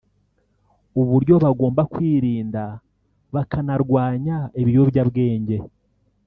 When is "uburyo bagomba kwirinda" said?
1.01-2.63